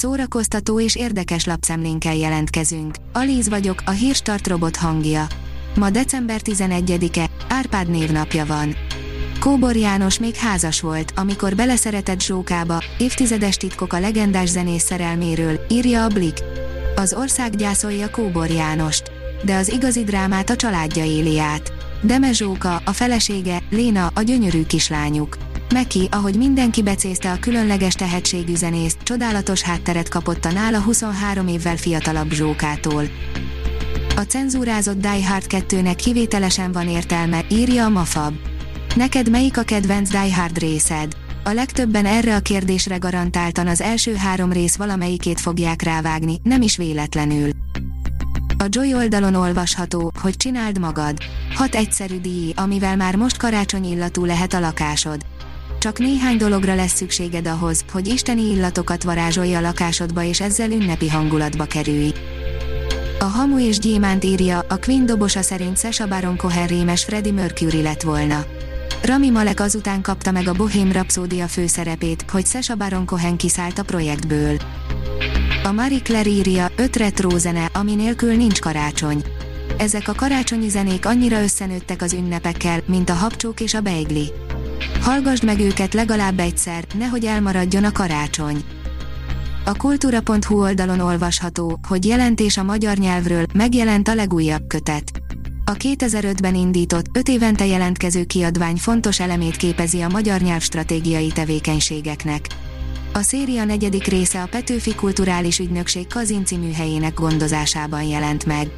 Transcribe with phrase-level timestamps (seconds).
[0.00, 2.94] szórakoztató és érdekes lapszemlénkkel jelentkezünk.
[3.12, 5.26] Alíz vagyok, a hírstart robot hangja.
[5.76, 8.74] Ma december 11-e, Árpád névnapja van.
[9.40, 16.04] Kóbor János még házas volt, amikor beleszeretett Zsókába, évtizedes titkok a legendás zenész szerelméről, írja
[16.04, 16.42] a Blik.
[16.96, 19.10] Az ország gyászolja Kóbor Jánost.
[19.44, 21.72] De az igazi drámát a családja éli át.
[22.02, 25.49] Deme Zsóka, a felesége, Léna, a gyönyörű kislányuk.
[25.72, 31.76] Meki, ahogy mindenki becézte a különleges tehetségű zenészt, csodálatos hátteret kapott a nála 23 évvel
[31.76, 33.04] fiatalabb Zsókától.
[34.16, 38.34] A cenzúrázott Die Hard 2-nek kivételesen van értelme, írja a Mafab.
[38.94, 41.12] Neked melyik a kedvenc Die Hard részed?
[41.44, 46.76] A legtöbben erre a kérdésre garantáltan az első három rész valamelyikét fogják rávágni, nem is
[46.76, 47.50] véletlenül.
[48.58, 51.18] A Joy oldalon olvasható, hogy csináld magad.
[51.54, 55.20] Hat egyszerű díj, amivel már most karácsony illatú lehet a lakásod.
[55.80, 61.08] Csak néhány dologra lesz szükséged ahhoz, hogy isteni illatokat varázsolja a lakásodba és ezzel ünnepi
[61.08, 62.12] hangulatba kerülj.
[63.18, 67.82] A Hamu és Gyémánt írja, a Queen dobosa szerint Sasha Baron Cohen rémes Freddie Mercury
[67.82, 68.44] lett volna.
[69.02, 73.82] Rami Malek azután kapta meg a Bohém Rhapsódia főszerepét, hogy Sasha Baron Cohen kiszállt a
[73.82, 74.56] projektből.
[75.64, 79.22] A Marie Claire írja, öt retro zene, ami nélkül nincs karácsony.
[79.78, 84.32] Ezek a karácsonyi zenék annyira összenőttek az ünnepekkel, mint a habcsók és a beigli.
[85.00, 88.64] Hallgasd meg őket legalább egyszer, nehogy elmaradjon a karácsony.
[89.64, 95.10] A kultúra.hu oldalon olvasható, hogy jelentés a magyar nyelvről, megjelent a legújabb kötet.
[95.64, 102.46] A 2005-ben indított, 5 évente jelentkező kiadvány fontos elemét képezi a magyar nyelv stratégiai tevékenységeknek.
[103.12, 108.70] A széria negyedik része a Petőfi Kulturális Ügynökség Kazinci műhelyének gondozásában jelent meg.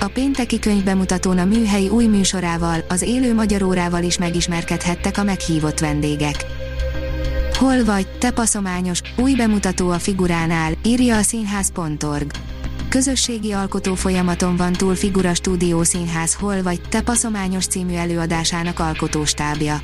[0.00, 5.78] A pénteki könyvbemutatón a műhely új műsorával, az élő magyar órával is megismerkedhettek a meghívott
[5.78, 6.44] vendégek.
[7.58, 12.30] Hol vagy, te paszományos, új bemutató a figuránál, írja a színház.org.
[12.88, 19.80] Közösségi alkotó folyamaton van túl Figura Stúdió Színház Hol vagy, te paszományos című előadásának alkotóstábja.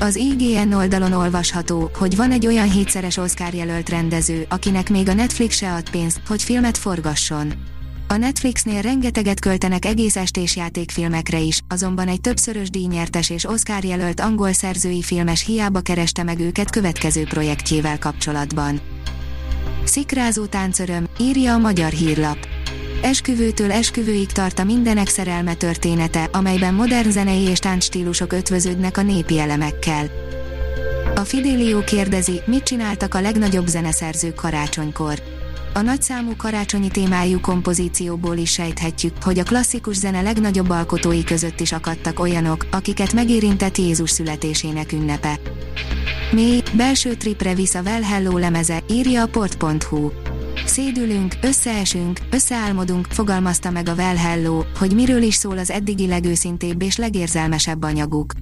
[0.00, 5.14] Az IGN oldalon olvasható, hogy van egy olyan hétszeres Oscar jelölt rendező, akinek még a
[5.14, 7.52] Netflix se ad pénzt, hogy filmet forgasson.
[8.08, 14.20] A Netflixnél rengeteget költenek egész estés játékfilmekre is, azonban egy többszörös díjnyertes és Oscar jelölt
[14.20, 18.80] angol szerzői filmes hiába kereste meg őket következő projektjével kapcsolatban.
[19.84, 22.55] Szikrázó táncöröm, írja a magyar hírlap.
[23.06, 29.38] Esküvőtől esküvőig tart a mindenek szerelme története, amelyben modern zenei és táncstílusok ötvöződnek a népi
[29.38, 30.06] elemekkel.
[31.14, 35.22] A Fidelio kérdezi, mit csináltak a legnagyobb zeneszerzők karácsonykor.
[35.74, 41.72] A nagyszámú karácsonyi témájú kompozícióból is sejthetjük, hogy a klasszikus zene legnagyobb alkotói között is
[41.72, 45.40] akadtak olyanok, akiket megérintett Jézus születésének ünnepe.
[46.32, 50.10] Mély, belső tripre visz a Well Hello lemeze, írja a port.hu.
[50.76, 56.82] Szédülünk, összeesünk, összeálmodunk, fogalmazta meg a Well Hello, hogy miről is szól az eddigi legőszintébb
[56.82, 58.32] és legérzelmesebb anyaguk.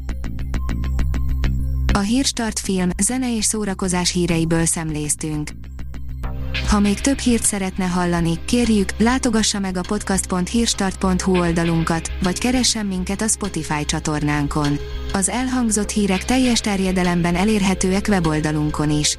[1.93, 5.51] A Hírstart film, zene és szórakozás híreiből szemléztünk.
[6.69, 13.21] Ha még több hírt szeretne hallani, kérjük, látogassa meg a podcast.hírstart.hu oldalunkat, vagy keressen minket
[13.21, 14.79] a Spotify csatornánkon.
[15.13, 19.19] Az elhangzott hírek teljes terjedelemben elérhetőek weboldalunkon is.